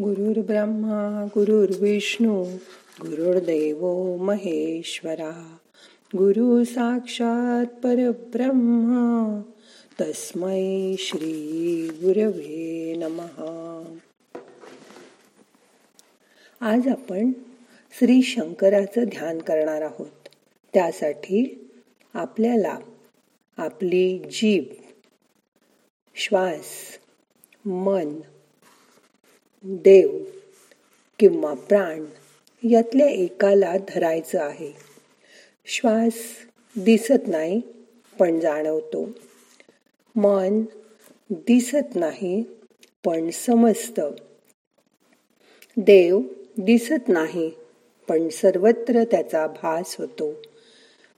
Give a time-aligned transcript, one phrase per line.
[0.00, 2.44] गुरुर् ब्रह्मा गुरुर्विष्णू
[3.00, 5.56] गुरुर्देव महेश्वरा.
[6.14, 9.42] गुरु साक्षात परब्रह्मा
[10.00, 13.96] तस्मै श्री गुरवे नमहा
[16.60, 17.32] आज आपण
[17.98, 20.28] श्री शंकराचं ध्यान करणार आहोत.
[20.74, 21.70] त्यासाठी
[22.14, 22.78] आपल्याला
[23.56, 24.64] आपली जीभ
[26.14, 26.64] श्वास
[27.66, 28.08] मन
[29.64, 30.18] देव
[31.18, 32.04] किंवा प्राण
[32.62, 34.72] यातल्या एकाला धरायचं आहे.
[35.66, 36.12] श्वास
[36.76, 37.60] दिसत नाही
[38.18, 39.08] पण जाणवतो.
[40.16, 40.62] मन
[41.30, 42.44] दिसत नाही
[43.04, 44.00] पण समजत.
[45.76, 46.20] देव
[46.58, 47.50] दिसत नाही
[48.08, 50.32] पण सर्वत्र त्याचा भास होतो.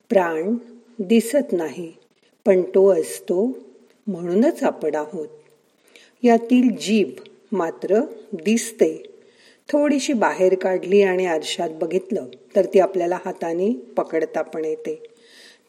[0.09, 0.55] प्राण
[0.99, 1.93] दिसत नाही
[2.47, 3.59] पण तो असतो
[4.07, 5.29] म्हणूनच आपण आहोत.
[6.23, 7.09] यातील जीभ
[7.53, 8.01] मात्र
[8.33, 9.03] दिसते.
[9.69, 12.27] थोडीशी बाहेर काढली आणि आरशात बघितलं
[12.57, 15.03] तर ती आपल्याला हाताने पकडता पण येते.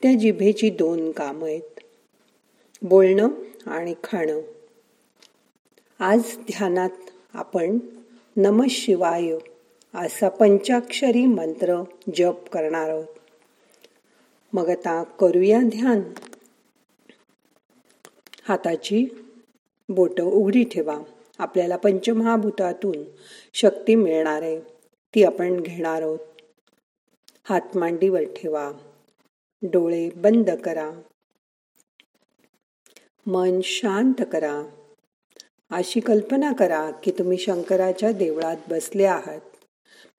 [0.04, 1.80] त्या जिभेची दोन कामं आहेत.
[2.82, 3.28] बोलणं
[3.66, 4.42] आणि खाणं.
[6.00, 6.90] आज ध्यानात
[7.34, 7.80] आपण
[8.38, 9.32] नम शिवाय
[9.94, 11.84] असा पंचाक्षरी मंत्र
[12.16, 13.06] जप करणार आहोत.
[14.54, 16.02] मग आता करूया ध्यान.
[18.48, 19.06] हाताची
[19.90, 21.00] बोट उघडी ठेवा.
[21.42, 23.04] आपल्याला पंचमहाभूतातून
[23.54, 24.60] शक्ती मिळणार आहे.
[25.16, 26.20] ती आपण घेणार आहोत.
[27.44, 28.72] हात मांडीवर ठेवा.
[29.62, 30.92] डोळे बंद करा.
[33.26, 34.64] मन शांत करा.
[35.72, 39.42] अशी कल्पना करा की तुम्ही शंकराच्या देवळात बसले आहात.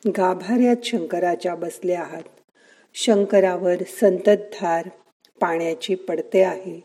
[0.08, 2.22] गाभाऱ्यात शंकराच्या बसले आहात.
[2.94, 4.88] शंकरावर संततधार
[5.40, 6.80] पाण्याची पडते आहे.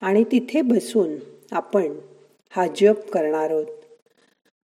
[0.00, 1.16] आणि तिथे बसून
[1.52, 1.98] आपण
[2.56, 3.66] हा जप करणार आहोत.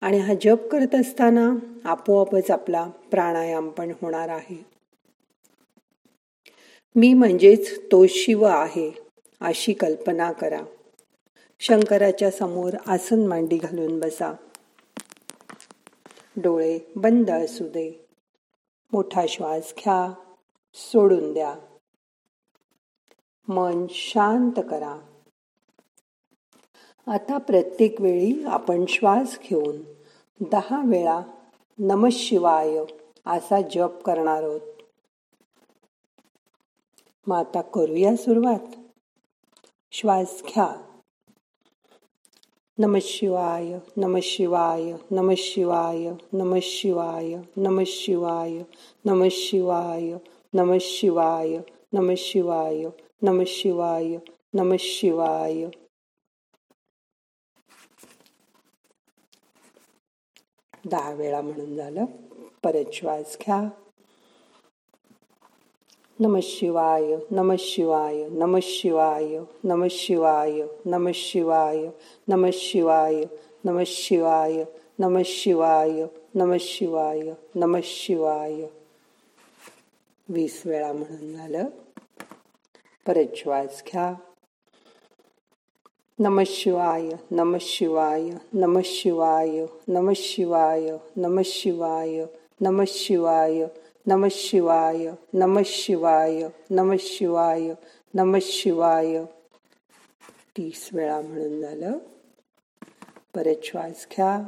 [0.00, 1.52] आणि हा जप करत असताना
[1.84, 4.66] आपोआपच आपला प्राणायाम पण होणार आहे.
[6.94, 8.98] मी म्हणजेच तो शिव आहे
[9.40, 10.60] अशी कल्पना करा.
[11.60, 14.32] शंकराच्या समोर आसन मांडी घालून बसा.
[16.36, 18.06] डोळे बंद असू दे.
[18.92, 20.14] मोठा श्वास घ्या.
[20.74, 21.54] सोडून द्या.
[23.48, 25.15] मन शांत करा.
[27.06, 29.76] आता प्रत्येक वेळी आपण श्वास घेऊन
[30.40, 31.20] दहा वेळा
[31.78, 32.78] नम शिवाय
[33.26, 34.82] असा जप करणार आहोत
[37.26, 38.74] मग आता करूया सुरुवात
[39.92, 40.66] श्वास घ्या
[42.78, 48.62] नम शिवाय नम शिवाय नम शिवाय नम शिवाय नम शिवाय
[49.04, 50.12] नम शिवाय
[50.54, 51.58] नम शिवाय
[51.92, 52.86] नम शिवाय
[53.22, 54.16] नम शिवाय
[54.54, 55.66] नम शिवाय
[60.86, 62.04] दहा वेळा म्हणून झालं.
[62.64, 63.68] परत श्वास घ्या.
[66.20, 71.86] नम शिवाय नम शिवाय नम शिवाय नम शिवाय नम शिवाय
[72.28, 73.24] नम शिवाय
[73.64, 74.64] नम शिवाय
[74.98, 76.04] नम शिवाय
[76.34, 77.22] नम शिवाय
[77.54, 78.66] नम शिवाय.
[80.28, 81.64] वीस वेळा म्हणून झालं.
[83.06, 84.14] परत श्वास घ्या.
[86.18, 88.22] नम शिवाय नम शिवाय
[88.54, 92.16] नम शिवाय नम शिवाय नम शिवाय
[92.62, 93.66] नम शिवाय
[94.06, 97.74] नम शिवाय नम शिवाय नम शिवाय
[98.14, 99.24] नम शिवाय
[100.56, 101.98] तीस वेळा म्हणून झालं
[103.34, 104.38] परत श्वास घ्या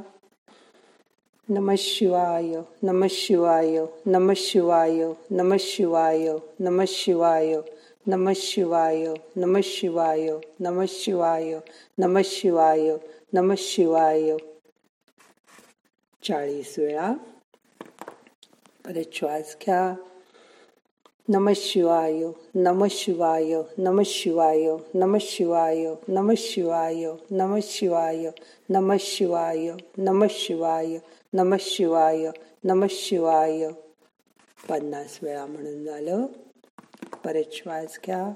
[1.48, 6.28] नम शिवाय नम शिवाय नम शिवाय नम शिवाय
[6.60, 7.54] नम शिवाय
[8.08, 10.28] नम शिवाय नम शिवाय
[10.60, 11.58] नम शिवाय
[11.98, 12.96] नम शिवाय
[13.34, 14.36] नम शिवाय
[16.22, 17.12] चाळीस वेळा
[18.84, 19.82] परत श्वास घ्या
[21.28, 22.22] नम शिवाय
[22.54, 24.64] नम शिवाय नम शिवाय
[24.94, 28.30] नम शिवाय नम शिवाय नम शिवाय
[28.70, 30.98] नम शिवाय नम शिवाय
[31.34, 32.30] नम शिवाय
[32.64, 33.68] नम शिवाय
[34.68, 36.26] पन्नास वेळा म्हणून झालं
[37.28, 38.32] परत श्वास घ्या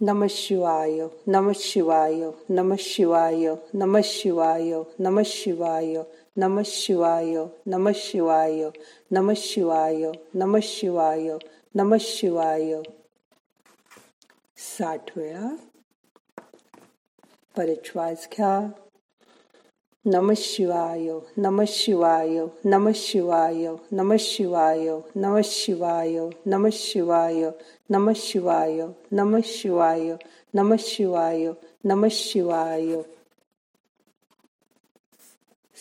[0.00, 2.14] नम शिवाय नम शिवाय
[2.50, 5.96] नम शिवाय नम शिवाय नम शिवाय
[6.36, 8.64] नम शिवाय नम शिवाय
[9.12, 11.30] नम शिवाय नम शिवाय
[11.74, 12.74] नम शिवाय।
[14.58, 15.54] साठ वेळा
[17.56, 18.83] परत श्वास घ्या
[20.04, 21.08] नम शिवाय
[21.38, 27.50] नम शिवाय नम शिवाय नम शिवाय नम शिवाय नम शिवाय
[27.90, 28.80] नम शिवाय
[29.12, 30.16] नम शिवाय
[30.54, 31.46] नम शिवाय
[31.84, 32.94] नम शिवाय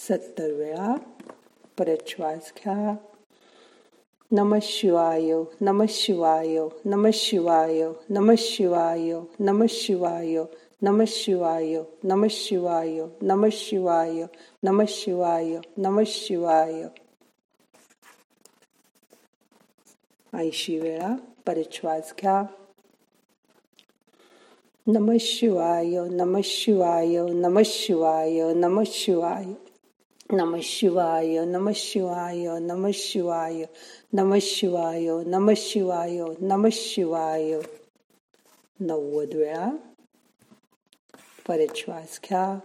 [0.07, 0.95] सत्तर वेळा
[1.79, 2.95] परत श्वास घ्या
[4.31, 10.37] नम शिवाय नम शिवाय नम शिवाय नम शिवाय नम शिवाय
[10.83, 14.25] नम शिवाय नम शिवाय नम शिवाय
[14.63, 16.83] नम शिवाय नम शिवाय
[20.33, 21.15] ऐंशी वेळा
[21.47, 22.41] परत श्वास घ्या
[24.87, 29.45] नम शिवाय नम शिवाय नम शिवाय नम शिवाय
[30.33, 33.65] नम शिवाय नम शिवाय नम शिवाय
[34.13, 37.59] नम शिवाय नम शिवाय नम शिवाय
[38.79, 39.69] नव्वद वेळा
[41.47, 42.59] परत श्वास घ्या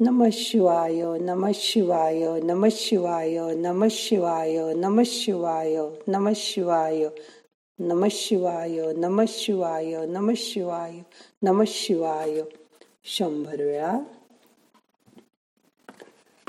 [0.00, 5.76] नम शिवाय नम शिवाय नम शिवाय नम शिवाय नम शिवाय
[6.08, 7.04] नम शिवाय
[7.78, 11.00] नम शिवाय नम शिवाय नम शिवाय
[11.42, 12.42] नम शिवाय।
[13.04, 13.98] शंभर वेळा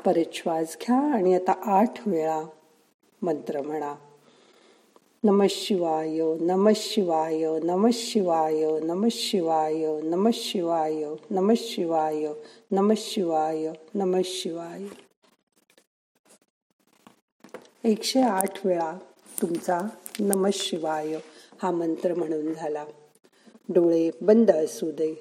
[0.06, 2.42] परत श्वास घ्या आणि आता आठ वेळा
[3.22, 3.96] मंत्र म्हणा.
[5.28, 12.28] नम शिवाय नम शिवाय नम शिवाय नम शिवाय नम शिवाय नम शिवाय
[12.72, 14.84] नम शिवाय नम शिवाय.
[17.84, 18.98] एकशे आठ वेळा
[19.42, 19.80] तुमचा
[20.20, 21.16] नम शिवाय
[21.64, 22.86] हा मंत्र म्हणून झाला.
[23.70, 25.14] डोळे बंद असू दे.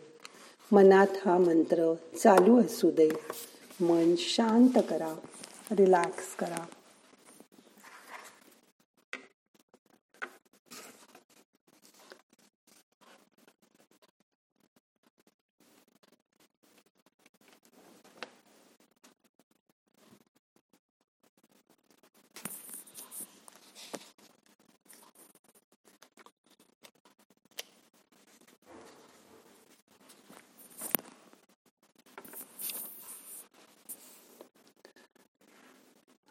[0.73, 3.09] मनात हा मंत्र चालू असू दे.
[3.81, 5.15] मन शांत करा.
[5.71, 6.67] रिलॅक्स करा.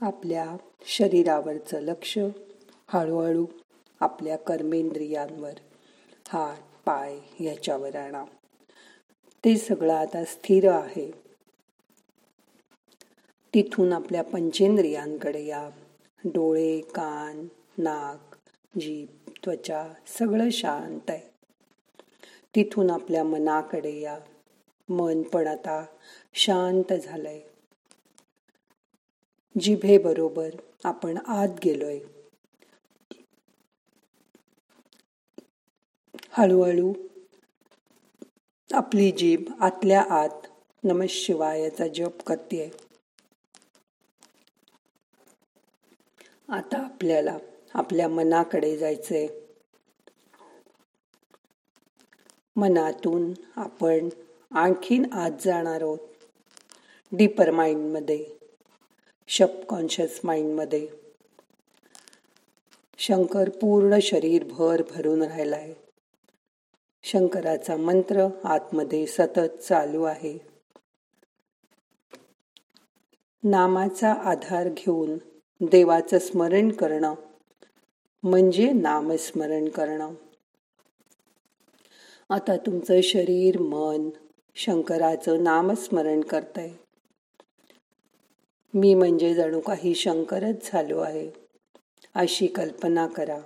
[0.01, 0.55] आपल्या
[0.85, 2.17] शरीरावरचं लक्ष
[2.87, 3.45] हळूहळू
[3.99, 5.53] आपल्या कर्मेंद्रियांवर
[6.27, 8.25] हात पाय ह्याच्यावर आणा.
[9.45, 11.11] ते सगळं आता स्थिर आहे.
[13.53, 15.69] तिथून आपल्या पंचेंद्रियांकडे या.
[16.25, 17.47] डोळे कान
[17.77, 18.35] नाक
[18.79, 21.29] जीभ त्वचा सगळं शांत आहे.
[22.55, 24.19] तिथून आपल्या मनाकडे या.
[24.89, 25.85] मन पण आता
[26.33, 27.41] शांत झालंय.
[29.61, 30.49] जिभे बरोबर
[30.83, 31.99] आपण आत गेलोय.
[36.29, 36.93] हळूहळू
[38.73, 40.47] आपली जीभ आतल्या आत
[40.83, 42.71] नम शिवायचा जप करते.
[46.49, 47.37] आता आपल्याला
[47.73, 49.27] आपल्या मनाकडे जायचंय.
[52.55, 54.09] मनातून आपण
[54.51, 55.99] आणखीन आत जाणार आहोत.
[57.11, 58.34] डीपर माइंडमध्ये
[59.27, 60.87] सबकॉन्शियस माइंडमध्ये
[62.97, 65.73] शंकर पूर्ण शरीर भर भरून राहिलाय.
[67.03, 70.37] शंकराचा मंत्र आतमध्ये सतत चालू आहे.
[73.43, 75.17] नामाचा आधार घेऊन
[75.61, 77.13] देवाचं स्मरण करणं
[78.23, 80.13] म्हणजे नामस्मरण करणं.
[82.29, 84.09] आता तुमचं शरीर मन
[84.55, 86.71] शंकराचं नामस्मरण करतंय.
[88.77, 91.31] मी म्हणजे जणू काही शंकरच झालो आहे
[92.15, 93.39] अशी कल्पना करा.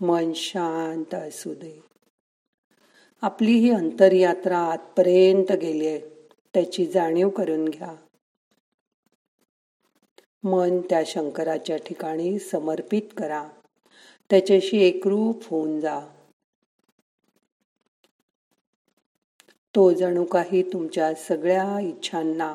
[0.00, 1.82] मन शांत असू दे.
[3.22, 5.98] आपली ही अंतरयात्रा आतपर्यंत गेली आहे
[6.54, 7.94] त्याची जाणीव करून घ्या.
[10.44, 13.48] मन त्या शंकराच्या ठिकाणी समर्पित करा.
[14.30, 16.00] त्याच्याशी एकरूप होऊन जा.
[19.74, 22.54] तो जणू काही तुमच्या सगळ्या इच्छांना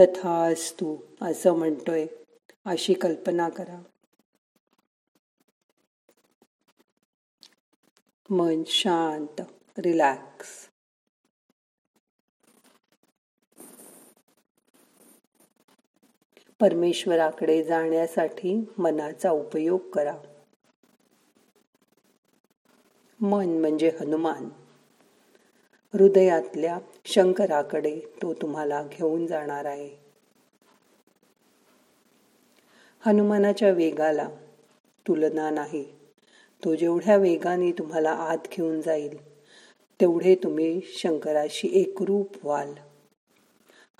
[0.00, 2.06] तथास्तू असं म्हणतोय.
[2.64, 3.82] अशी कल्पना करा.
[8.30, 9.40] मन शांत
[9.78, 10.68] रिलॅक्स
[16.60, 20.18] परमेश्वराकडे जाण्यासाठी मनाचा उपयोग करा.
[23.20, 24.61] मन म्हणजे हनुमान.
[25.94, 29.90] हृदयातल्या शंकराकडे तो तुम्हाला घेऊन जाणार आहे.
[33.00, 34.28] हनुमानाच्या वेगाला
[35.08, 35.84] तुलना नाही.
[36.64, 39.32] तो जेवढ्या वेगाने तुम्हाला आत घेऊन जाईल
[40.00, 42.74] तेवढे तुम्ही शंकराशी एकरूप व्हाल.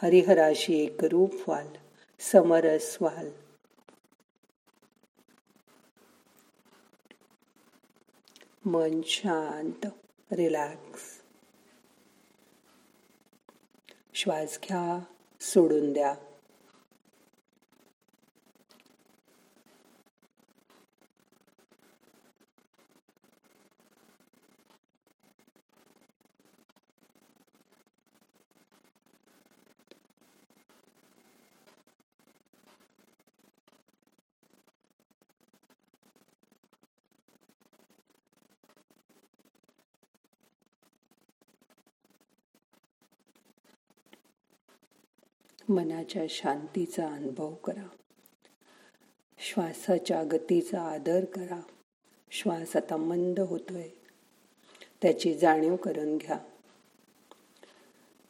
[0.02, 1.66] हरिहराशी एकरूप व्हाल
[2.20, 3.30] समरस व्हाल.
[8.64, 9.86] मन शांत
[10.32, 11.21] रिलॅक्स.
[14.22, 14.98] श्वास घ्या
[15.40, 16.14] सोडून द्या.
[45.74, 47.88] मनाच्या शांतीचा अनुभव करा.
[49.38, 51.60] श्वासाच्या गतीचा आदर करा.
[52.30, 53.88] श्वास आता मंद होतोय.
[55.02, 56.38] त्याची जाणीव करून घ्या.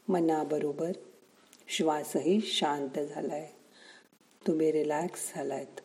[0.09, 0.93] मनाबरोबर
[1.69, 3.53] श्वासही शांत झालाय.
[4.47, 5.81] तुम्ही रिलॅक्स झालायत.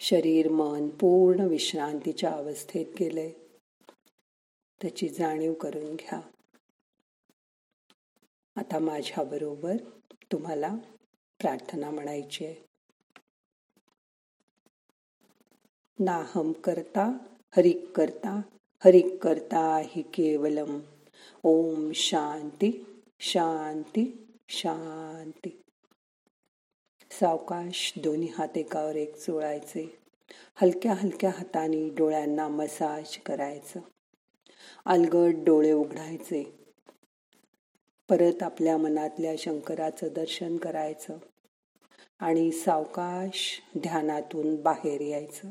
[0.00, 3.30] शरीर मन पूर्ण विश्रांतीच्या अवस्थेत गेले
[4.82, 6.20] त्याची जाणीव करून घ्या.
[8.58, 9.76] आता माझ्याबरोबर
[10.32, 10.76] तुम्हाला
[11.40, 12.54] प्रार्थना म्हणायची आहे.
[15.98, 17.18] नाहम करता
[17.56, 18.40] हरिक करता
[18.84, 20.78] हरिक करता हि केवलम।
[21.42, 22.86] ओम शांती
[23.20, 25.62] शांती शांती।
[27.10, 29.98] सावकाश दोन्ही हात एकावर एक चोळायचे
[30.54, 33.80] हलक्या हलक्या हाताने डोळ्यांना मसाज करायचं.
[34.84, 36.57] अलगट डोळे उघडायचे.
[38.08, 41.16] परत आपल्या मनातल्या शंकराचं दर्शन करायचं
[42.20, 45.48] आणि सावकाश ध्यानातून बाहेर यायचं.